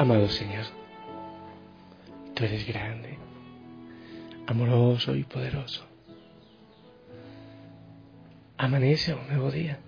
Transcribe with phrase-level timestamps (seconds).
[0.00, 0.64] Amado Señor,
[2.32, 3.18] tú eres grande,
[4.46, 5.84] amoroso y poderoso.
[8.56, 9.78] Amanece un nuevo día,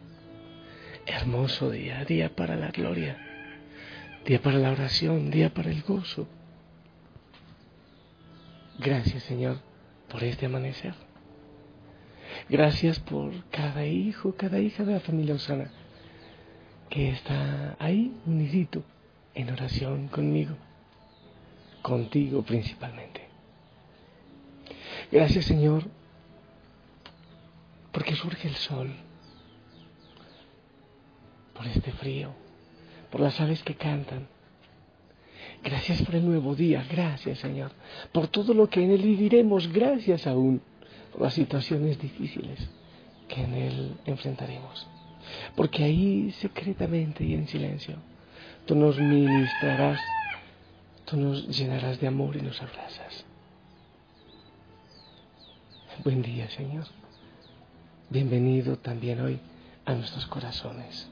[1.07, 3.17] hermoso día, día para la gloria,
[4.27, 6.29] día para la oración, día para el gozo.
[8.81, 9.61] Gracias Señor
[10.11, 10.93] por este amanecer.
[12.51, 15.71] Gracias por cada hijo, cada hija de la familia Osana
[16.91, 18.85] que está ahí unidito
[19.35, 20.57] en oración conmigo,
[21.81, 23.23] contigo principalmente.
[25.11, 25.85] Gracias Señor,
[27.93, 28.95] porque surge el sol,
[31.55, 32.33] por este frío,
[33.11, 34.29] por las aves que cantan.
[35.63, 37.73] Gracias por el nuevo día, gracias Señor,
[38.13, 40.61] por todo lo que en él viviremos, gracias aún
[41.13, 42.59] por las situaciones difíciles
[43.29, 44.89] que en él enfrentaremos.
[45.55, 47.97] Porque ahí secretamente y en silencio
[48.67, 49.99] tú nos ministrarás,
[51.05, 53.25] tú nos llenarás de amor y nos abrazas.
[56.05, 56.87] Buen día, Señor.
[58.09, 59.41] Bienvenido también hoy
[59.85, 61.09] a nuestros corazones.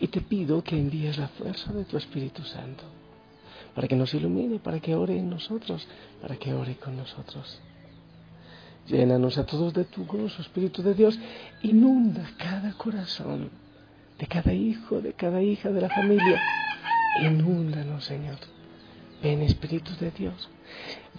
[0.00, 2.84] Y te pido que envíes la fuerza de tu Espíritu Santo
[3.74, 5.86] para que nos ilumine, para que ore en nosotros,
[6.20, 7.60] para que ore con nosotros.
[8.86, 11.18] Llénanos a todos de tu gozo, Espíritu de Dios.
[11.62, 13.50] Inunda cada corazón
[14.18, 16.42] de cada hijo, de cada hija de la familia
[17.20, 18.38] Inúndanos, Señor.
[19.22, 20.48] Ven, Espíritu de Dios.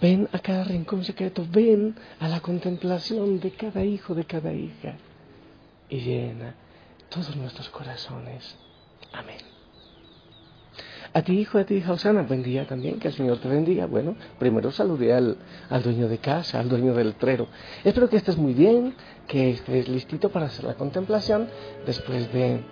[0.00, 1.46] Ven a cada rincón secreto.
[1.50, 4.96] Ven a la contemplación de cada hijo, de cada hija.
[5.88, 6.54] Y llena
[7.08, 8.56] todos nuestros corazones.
[9.12, 9.38] Amén.
[11.16, 13.86] A ti, hijo, a ti, hija Osana, buen día también, que el Señor te bendiga.
[13.86, 15.36] Bueno, primero saludé al,
[15.70, 17.46] al, dueño de casa, al dueño del letrero.
[17.84, 18.94] Espero que estés muy bien,
[19.28, 21.48] que estés listito para hacer la contemplación
[21.86, 22.62] después de,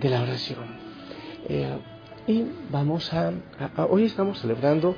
[0.00, 0.64] de la oración.
[1.46, 1.78] Eh,
[2.30, 3.32] y vamos a,
[3.90, 4.94] hoy estamos celebrando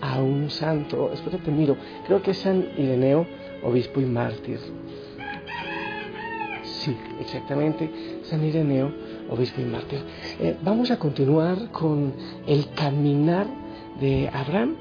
[0.00, 3.26] a un santo, espérate, miro, creo que es San Ireneo,
[3.62, 4.58] obispo y mártir.
[6.62, 7.90] Sí, exactamente,
[8.24, 8.92] San Ireneo,
[9.30, 10.00] obispo y mártir.
[10.40, 12.12] Eh, vamos a continuar con
[12.46, 13.46] el caminar
[13.98, 14.76] de Abraham,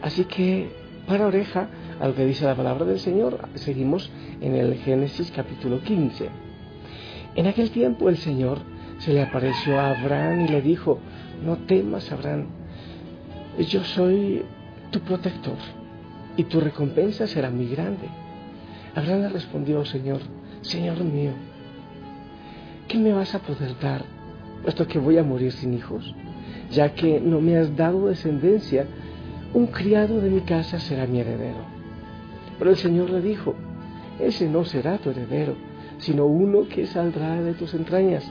[0.00, 0.70] así que
[1.06, 1.68] para oreja
[2.00, 6.30] a lo que dice la palabra del Señor, seguimos en el Génesis capítulo 15.
[7.34, 8.58] En aquel tiempo el Señor
[8.98, 10.98] se le apareció a Abraham y le dijo,
[11.44, 12.46] no temas, Abraham,
[13.58, 14.42] yo soy
[14.90, 15.56] tu protector
[16.36, 18.08] y tu recompensa será muy grande.
[18.94, 20.20] Abraham le respondió, Señor,
[20.62, 21.32] Señor mío,
[22.88, 24.04] ¿qué me vas a poder dar,
[24.62, 26.14] puesto que voy a morir sin hijos?
[26.70, 28.86] Ya que no me has dado descendencia,
[29.54, 31.64] un criado de mi casa será mi heredero.
[32.58, 33.54] Pero el Señor le dijo,
[34.18, 35.54] ese no será tu heredero,
[35.98, 38.30] sino uno que saldrá de tus entrañas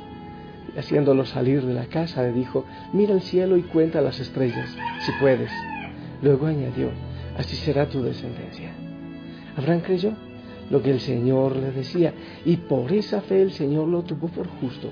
[0.78, 5.12] haciéndolo salir de la casa, le dijo, mira el cielo y cuenta las estrellas, si
[5.20, 5.52] puedes.
[6.22, 6.90] Luego añadió,
[7.38, 8.72] así será tu descendencia.
[9.58, 10.14] Abraham creyó
[10.70, 12.14] lo que el Señor le decía,
[12.46, 14.90] y por esa fe el Señor lo tuvo por justo.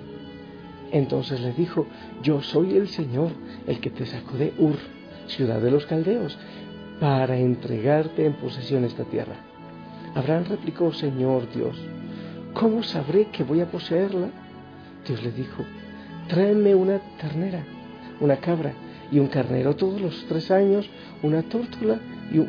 [0.92, 1.86] Entonces le dijo,
[2.22, 3.32] yo soy el Señor,
[3.68, 4.76] el que te sacó de Ur,
[5.28, 6.38] ciudad de los caldeos,
[7.00, 9.36] para entregarte en posesión esta tierra.
[10.16, 11.78] Abraham replicó, Señor Dios,
[12.54, 14.30] ¿cómo sabré que voy a poseerla?
[15.06, 15.64] Dios le dijo,
[16.28, 17.64] tráeme una ternera,
[18.20, 18.74] una cabra
[19.12, 20.90] y un carnero todos los tres años,
[21.24, 22.00] una tórtola
[22.32, 22.40] y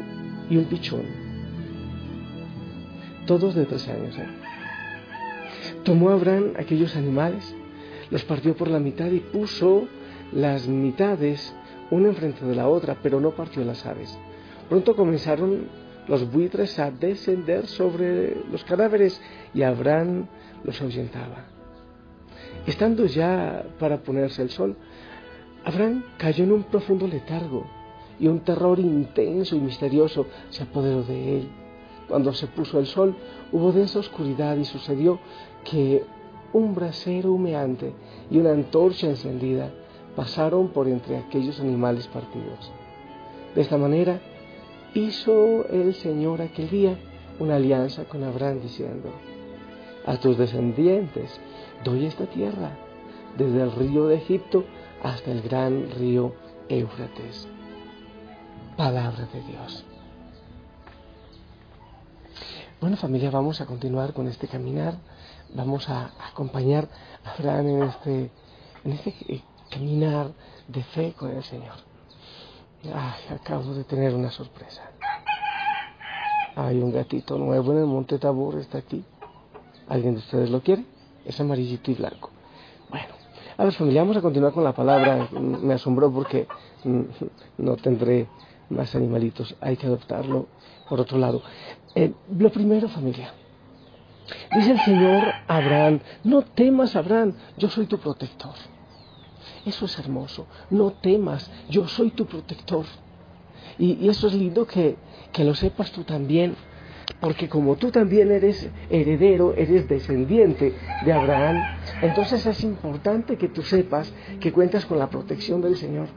[0.56, 1.02] un, pichón.
[3.26, 4.17] Todos de tres años.
[4.19, 4.26] ¿eh?
[5.85, 7.55] Tomó Abraham aquellos animales,
[8.11, 9.88] los partió por la mitad y puso
[10.32, 11.55] las mitades
[11.91, 14.17] una enfrente de la otra, pero no partió las aves.
[14.69, 15.69] Pronto comenzaron
[16.06, 19.20] los buitres a descender sobre los cadáveres
[19.55, 20.26] y Abraham
[20.64, 21.60] los ahuyentaba.
[22.67, 24.77] Estando ya para ponerse el sol,
[25.65, 27.65] Abraham cayó en un profundo letargo
[28.19, 31.49] y un terror intenso y misterioso se apoderó de él.
[32.09, 33.15] Cuando se puso el sol,
[33.53, 35.19] hubo densa oscuridad y sucedió
[35.65, 36.05] que
[36.53, 37.93] un brasero humeante
[38.31, 39.71] y una antorcha encendida
[40.17, 42.73] pasaron por entre aquellos animales partidos.
[43.55, 44.21] De esta manera
[44.95, 46.99] hizo el Señor aquel día
[47.39, 49.11] una alianza con Abraham diciendo,
[50.06, 51.41] a tus descendientes
[51.85, 52.70] doy esta tierra,
[53.37, 54.64] desde el río de Egipto
[55.02, 56.35] hasta el gran río
[56.69, 57.49] Éufrates.
[58.76, 59.85] Palabra de Dios.
[62.81, 64.94] Bueno familia, vamos a continuar con este caminar,
[65.55, 66.88] vamos a acompañar
[67.25, 68.31] a Abraham en este,
[68.85, 70.32] en este eh, caminar
[70.67, 71.76] de fe con el Señor.
[73.29, 74.82] Acabo de tener una sorpresa.
[76.56, 79.05] Hay un gatito nuevo en el Monte Tabor, está aquí.
[79.91, 80.85] ¿Alguien de ustedes lo quiere?
[81.25, 82.31] Es amarillito y blanco.
[82.89, 83.09] Bueno,
[83.59, 85.29] a ver familia, vamos a continuar con la palabra.
[85.33, 86.47] Me asombró porque
[86.85, 87.01] mm,
[87.59, 88.29] no tendré
[88.69, 89.57] más animalitos.
[89.61, 90.47] Hay que adoptarlo
[90.89, 91.43] por otro lado.
[91.97, 93.35] Eh, lo primero, familia.
[94.55, 98.55] Dice el Señor Abraham, no temas, Abraham, yo soy tu protector.
[99.67, 100.47] Eso es hermoso.
[100.71, 102.87] No temas, yo soy tu protector.
[103.77, 104.97] Y, eso es lindo que,
[105.33, 106.55] que lo sepas tú también,
[107.21, 110.75] porque como tú también eres heredero, eres descendiente
[111.05, 111.57] de Abraham,
[112.03, 116.09] entonces es importante que tú sepas que cuentas con la protección del Señor.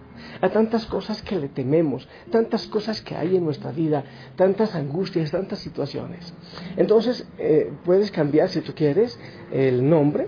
[0.42, 4.04] A tantas cosas que le tememos, tantas cosas que hay en nuestra vida,
[4.36, 6.34] tantas angustias, tantas situaciones.
[6.78, 9.20] Entonces eh, puedes cambiar, si tú quieres,
[9.52, 10.28] el nombre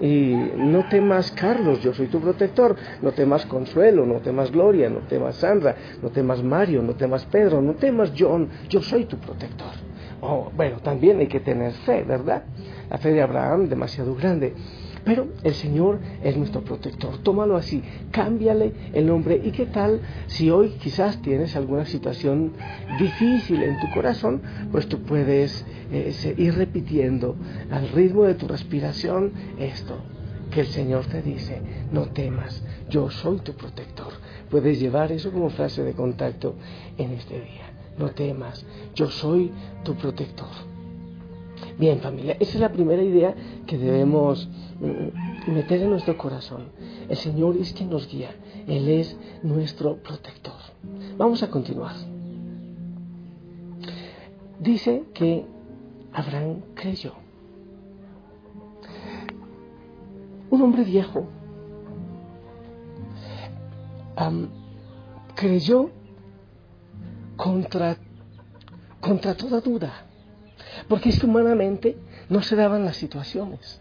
[0.00, 5.00] y no temas Carlos, yo soy tu protector, no temas Consuelo, no temas Gloria, no
[5.00, 9.72] temas Sandra, no temas Mario, no temas Pedro, no temas John, yo soy tu protector.
[10.20, 12.44] Oh, bueno, también hay que tener fe, ¿verdad?
[12.90, 14.54] La fe de Abraham demasiado grande.
[15.04, 17.18] Pero el Señor es nuestro protector.
[17.18, 17.80] Tómalo así,
[18.10, 19.40] cámbiale el nombre.
[19.42, 22.54] ¿Y qué tal si hoy quizás tienes alguna situación
[22.98, 24.42] difícil en tu corazón?
[24.72, 27.36] Pues tú puedes eh, ir repitiendo
[27.70, 29.96] al ritmo de tu respiración esto
[30.50, 31.60] que el Señor te dice,
[31.92, 34.12] no temas, yo soy tu protector.
[34.50, 36.56] Puedes llevar eso como frase de contacto
[36.98, 37.65] en este día.
[37.98, 38.64] No temas,
[38.94, 39.50] yo soy
[39.84, 40.48] tu protector.
[41.78, 43.34] Bien familia, esa es la primera idea
[43.66, 44.48] que debemos
[44.80, 46.66] mm, meter en nuestro corazón.
[47.08, 48.30] El Señor es quien nos guía,
[48.66, 50.54] Él es nuestro protector.
[51.16, 51.94] Vamos a continuar.
[54.58, 55.46] Dice que
[56.12, 57.12] Abraham creyó.
[60.50, 61.26] Un hombre viejo
[65.34, 65.90] creyó
[67.36, 67.96] contra,
[69.00, 70.06] contra toda duda
[70.88, 71.96] porque es que humanamente
[72.28, 73.80] no se daban las situaciones.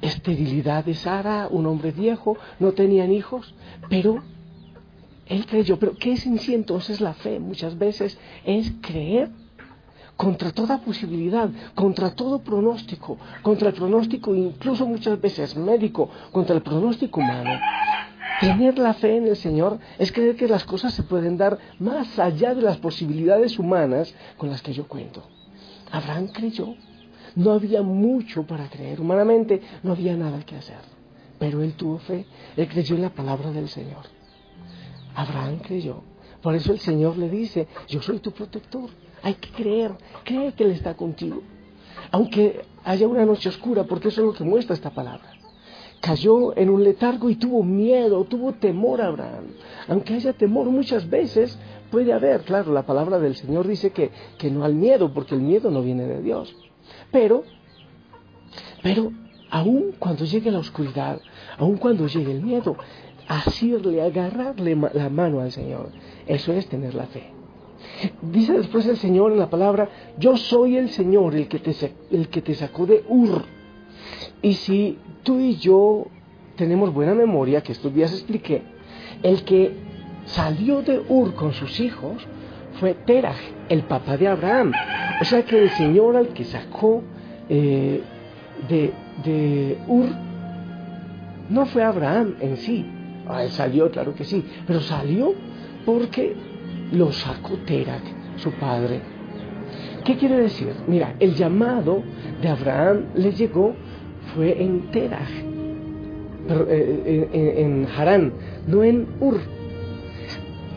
[0.00, 3.54] Esterilidad de Sara, un hombre viejo, no tenían hijos,
[3.88, 4.22] pero
[5.26, 5.78] él creyó.
[5.78, 7.40] Pero ¿qué es en sí entonces la fe?
[7.40, 9.30] Muchas veces es creer
[10.16, 16.62] contra toda posibilidad, contra todo pronóstico, contra el pronóstico incluso muchas veces médico, contra el
[16.62, 17.58] pronóstico humano.
[18.44, 22.18] Tener la fe en el Señor es creer que las cosas se pueden dar más
[22.18, 25.22] allá de las posibilidades humanas con las que yo cuento.
[25.90, 26.74] Abraham creyó.
[27.36, 29.00] No había mucho para creer.
[29.00, 30.80] Humanamente no había nada que hacer.
[31.38, 32.26] Pero él tuvo fe.
[32.54, 34.04] Él creyó en la palabra del Señor.
[35.14, 36.02] Abraham creyó.
[36.42, 38.90] Por eso el Señor le dice, yo soy tu protector.
[39.22, 39.92] Hay que creer.
[40.22, 41.42] Cree que Él está contigo.
[42.10, 45.43] Aunque haya una noche oscura, porque eso es lo que muestra esta palabra
[46.04, 49.44] cayó en un letargo y tuvo miedo, tuvo temor Abraham.
[49.88, 51.58] Aunque haya temor muchas veces,
[51.90, 55.40] puede haber, claro, la palabra del Señor dice que, que no al miedo, porque el
[55.40, 56.54] miedo no viene de Dios.
[57.10, 57.44] Pero,
[58.82, 59.12] pero,
[59.48, 61.22] aun cuando llegue la oscuridad,
[61.56, 62.76] aun cuando llegue el miedo,
[63.26, 65.88] asirle, agarrarle la mano al Señor,
[66.26, 67.30] eso es tener la fe.
[68.20, 71.74] Dice después el Señor en la palabra, yo soy el Señor, el que te,
[72.10, 73.63] el que te sacó de Ur
[74.42, 76.06] y si tú y yo
[76.56, 78.62] tenemos buena memoria, que estos días expliqué,
[79.22, 79.72] el que
[80.26, 82.26] salió de Ur con sus hijos
[82.80, 83.34] fue Terah,
[83.68, 84.72] el papá de Abraham.
[85.20, 87.02] O sea que el Señor al que sacó
[87.48, 88.02] eh,
[88.68, 88.92] de,
[89.24, 90.06] de, Ur
[91.48, 92.84] no fue Abraham en sí.
[93.28, 95.32] Ah, él salió, claro que sí, pero salió
[95.86, 96.34] porque
[96.92, 98.00] lo sacó Terah,
[98.36, 99.00] su padre.
[100.04, 100.74] ¿Qué quiere decir?
[100.86, 102.02] Mira, el llamado
[102.42, 103.74] de Abraham le llegó
[104.34, 104.90] fue en
[106.46, 108.32] pero, eh, en, Harán,
[108.66, 109.40] no en Ur.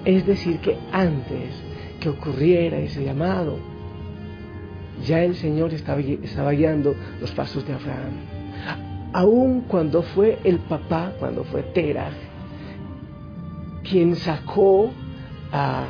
[0.06, 1.54] Es decir, que antes
[2.00, 3.58] que ocurriera ese llamado,
[5.06, 8.14] ya el Señor estaba, estaba guiando los pasos de Abraham.
[9.14, 12.12] Aun cuando fue el papá, cuando fue Terah,
[13.84, 14.92] quien sacó
[15.52, 15.86] a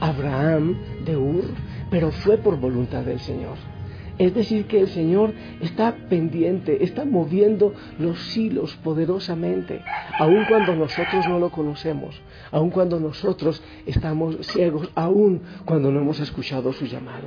[0.00, 1.44] Abraham de Ur,
[1.90, 3.73] pero fue por voluntad del Señor.
[4.18, 9.82] Es decir, que el Señor está pendiente, está moviendo los hilos poderosamente,
[10.18, 12.20] aun cuando nosotros no lo conocemos,
[12.52, 17.26] aun cuando nosotros estamos ciegos, aun cuando no hemos escuchado su llamado.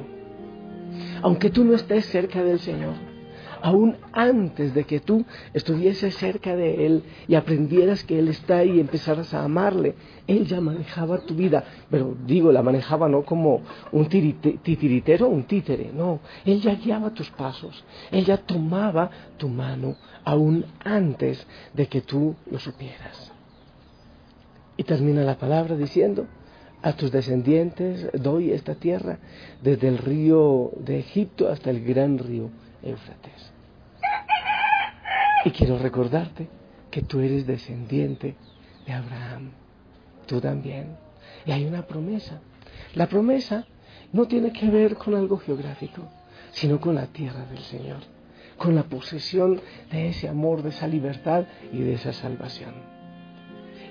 [1.21, 2.93] Aunque tú no estés cerca del Señor,
[3.67, 8.79] aún antes de que tú estuvieses cerca de Él y aprendieras que Él está y
[8.79, 9.95] empezaras a amarle,
[10.25, 11.65] Él ya manejaba tu vida.
[11.91, 16.21] Pero digo, la manejaba no como un titiritero, un títere, no.
[16.45, 22.37] Él ya guiaba tus pasos, Él ya tomaba tu mano aún antes de que tú
[22.49, 23.33] lo supieras.
[24.77, 26.25] Y termina la palabra diciendo,
[26.81, 29.19] a tus descendientes doy esta tierra,
[29.61, 32.49] desde el río de Egipto hasta el gran río
[32.83, 33.56] Éufrates.
[35.47, 36.49] Y quiero recordarte
[36.91, 38.35] que tú eres descendiente
[38.85, 39.51] de Abraham,
[40.25, 40.97] tú también.
[41.45, 42.41] Y hay una promesa.
[42.95, 43.65] La promesa
[44.11, 46.01] no tiene que ver con algo geográfico,
[46.51, 47.99] sino con la tierra del Señor,
[48.57, 52.73] con la posesión de ese amor, de esa libertad y de esa salvación.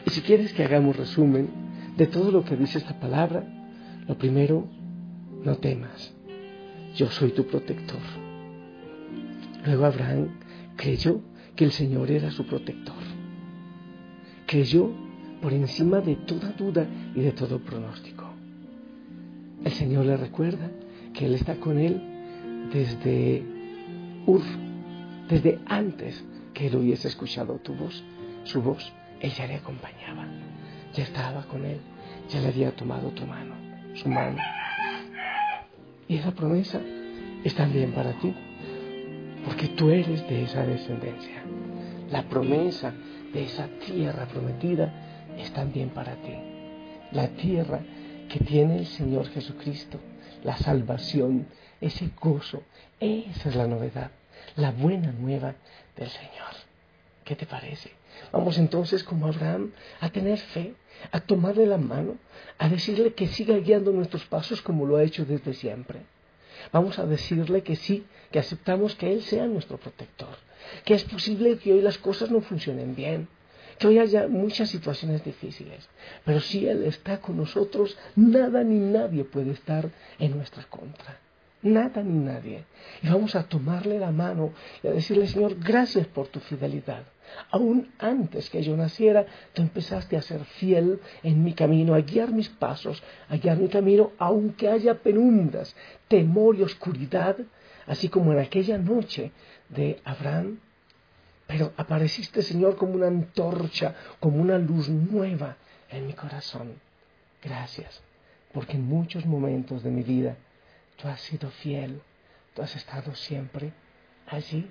[0.06, 1.48] Y si quieres que hagamos resumen
[1.96, 3.42] de todo lo que dice esta palabra,
[4.06, 4.68] lo primero,
[5.42, 6.12] no temas,
[6.96, 8.02] yo soy tu protector.
[9.64, 10.38] Luego Abraham
[10.76, 11.22] creyó
[11.56, 12.94] que el Señor era su protector.
[14.46, 14.92] Creyó
[15.40, 18.30] por encima de toda duda y de todo pronóstico.
[19.64, 20.70] El Señor le recuerda
[21.12, 22.00] que Él está con él
[22.72, 23.42] desde
[24.26, 24.42] Ur,
[25.28, 28.02] desde antes que él hubiese escuchado tu voz,
[28.44, 30.26] su voz, Él ya le acompañaba,
[30.92, 31.78] ya estaba con él,
[32.28, 33.54] ya le había tomado tu mano,
[33.94, 34.38] su mano.
[36.08, 36.80] Y esa promesa
[37.44, 38.34] es también para ti
[39.47, 41.43] porque tú eres de esa descendencia.
[42.11, 42.93] La promesa
[43.33, 44.93] de esa tierra prometida
[45.38, 46.35] es también para ti.
[47.12, 47.81] La tierra
[48.29, 50.00] que tiene el Señor Jesucristo,
[50.43, 51.47] la salvación,
[51.81, 52.65] ese gozo,
[52.99, 54.11] esa es la novedad,
[54.57, 55.55] la buena nueva
[55.97, 56.53] del Señor.
[57.25, 57.93] ¿Qué te parece?
[58.33, 60.75] Vamos entonces como Abraham a tener fe,
[61.12, 62.17] a tomarle la mano,
[62.59, 66.00] a decirle que siga guiando nuestros pasos como lo ha hecho desde siempre.
[66.73, 70.37] Vamos a decirle que sí, que aceptamos que Él sea nuestro protector,
[70.85, 73.28] que es posible que hoy las cosas no funcionen bien,
[73.78, 75.88] que hoy haya muchas situaciones difíciles,
[76.25, 81.18] pero si Él está con nosotros, nada ni nadie puede estar en nuestra contra.
[81.66, 82.64] Nada ni nadie.
[83.02, 84.52] Y vamos a tomarle la mano
[84.85, 87.02] y a decirle, Señor, gracias por tu fidelidad.
[87.50, 92.30] Aún antes que yo naciera, tú empezaste a ser fiel en mi camino, a guiar
[92.30, 95.75] mis pasos, a guiar mi camino, aunque haya penumbras,
[96.06, 97.37] temor y oscuridad,
[97.88, 99.32] así como en aquella noche
[99.68, 100.61] de Abraham.
[101.49, 105.56] Pero apareciste, Señor, como una antorcha, como una luz nueva
[105.90, 106.75] en mi corazón.
[107.42, 108.02] Gracias,
[108.52, 110.37] porque en muchos momentos de mi vida
[110.97, 112.00] tú has sido fiel,
[112.55, 113.73] tú has estado siempre
[114.26, 114.71] allí,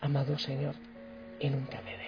[0.00, 0.74] amado Señor
[1.40, 2.05] y nunca me dejas.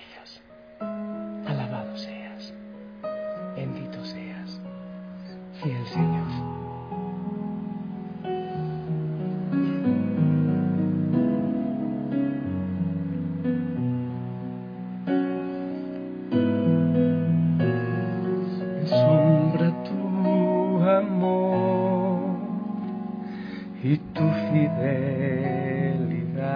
[24.78, 26.48] Fidelidad.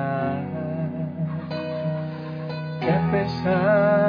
[2.80, 4.01] Que a pesar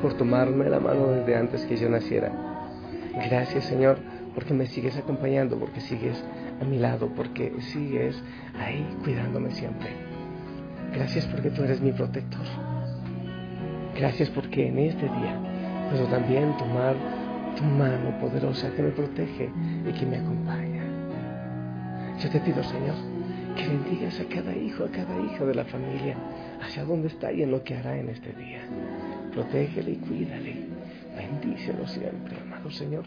[0.00, 2.32] por tomarme la mano desde antes que yo naciera.
[3.28, 3.98] Gracias, Señor,
[4.34, 6.22] porque me sigues acompañando, porque sigues
[6.60, 8.22] a mi lado, porque sigues
[8.58, 9.90] ahí cuidándome siempre.
[10.92, 12.44] Gracias porque tú eres mi protector.
[13.96, 15.38] Gracias porque en este día
[15.90, 16.94] puedo también tomar
[17.56, 19.50] tu mano poderosa que me protege
[19.86, 20.84] y que me acompaña.
[22.18, 22.94] Yo te pido, Señor,
[23.56, 26.16] que bendigas a cada hijo, a cada hija de la familia,
[26.62, 28.60] hacia dónde está y en lo que hará en este día.
[29.32, 30.56] Protégele y cuídale.
[31.16, 33.04] Bendícelo siempre, amado Señor.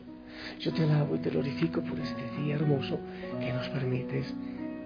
[0.60, 3.00] Yo te alabo y te glorifico por este día hermoso
[3.39, 4.34] que nos permites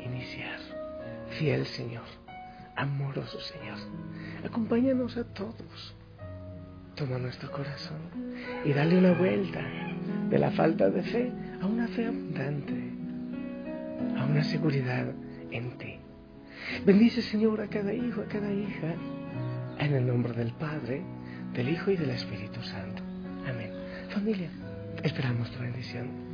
[0.03, 0.59] iniciar.
[1.37, 2.05] Fiel Señor,
[2.75, 3.77] amoroso Señor,
[4.45, 5.95] acompáñanos a todos.
[6.95, 7.99] Toma nuestro corazón
[8.65, 9.61] y dale una vuelta
[10.29, 12.91] de la falta de fe a una fe abundante,
[14.17, 15.13] a una seguridad
[15.51, 15.99] en ti.
[16.85, 18.95] Bendice Señor a cada hijo, a cada hija,
[19.79, 21.03] en el nombre del Padre,
[21.53, 23.01] del Hijo y del Espíritu Santo.
[23.47, 23.71] Amén.
[24.09, 24.49] Familia,
[25.03, 26.27] esperamos tu bendición.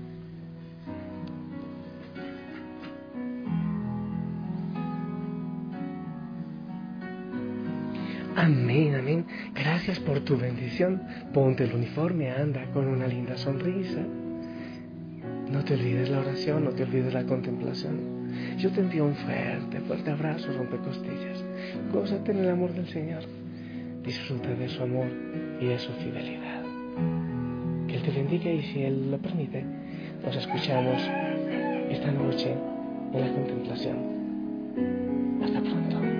[8.35, 9.25] Amén, amén.
[9.53, 11.01] Gracias por tu bendición.
[11.33, 14.01] Ponte el uniforme, anda con una linda sonrisa.
[15.49, 18.57] No te olvides la oración, no te olvides la contemplación.
[18.57, 21.43] Yo te envío un fuerte, fuerte abrazo, rompecostillas.
[21.91, 23.23] Gózate en el amor del Señor.
[24.03, 25.07] Disfruta de su amor
[25.61, 26.61] y de su fidelidad.
[27.87, 29.63] Que Él te bendiga y si Él lo permite,
[30.23, 31.01] nos escuchamos
[31.89, 32.53] esta noche
[33.13, 33.97] en la contemplación.
[35.41, 36.12] Hasta pronto.